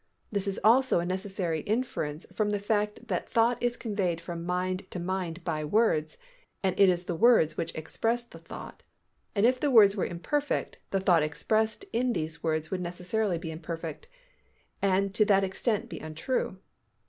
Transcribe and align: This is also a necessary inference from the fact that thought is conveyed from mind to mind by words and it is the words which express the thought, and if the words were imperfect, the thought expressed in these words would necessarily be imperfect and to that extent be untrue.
This 0.31 0.47
is 0.47 0.59
also 0.63 0.99
a 0.99 1.05
necessary 1.05 1.59
inference 1.61 2.25
from 2.33 2.49
the 2.49 2.57
fact 2.57 3.07
that 3.07 3.29
thought 3.29 3.61
is 3.61 3.77
conveyed 3.77 4.19
from 4.19 4.43
mind 4.43 4.89
to 4.89 4.99
mind 4.99 5.43
by 5.43 5.63
words 5.63 6.17
and 6.63 6.73
it 6.79 6.89
is 6.89 7.03
the 7.03 7.13
words 7.15 7.55
which 7.55 7.71
express 7.75 8.23
the 8.23 8.39
thought, 8.39 8.81
and 9.35 9.45
if 9.45 9.59
the 9.59 9.69
words 9.69 9.95
were 9.95 10.07
imperfect, 10.07 10.77
the 10.89 10.99
thought 10.99 11.21
expressed 11.21 11.85
in 11.93 12.13
these 12.13 12.41
words 12.41 12.71
would 12.71 12.81
necessarily 12.81 13.37
be 13.37 13.51
imperfect 13.51 14.07
and 14.81 15.13
to 15.13 15.23
that 15.25 15.43
extent 15.43 15.87
be 15.87 15.99
untrue. 15.99 16.57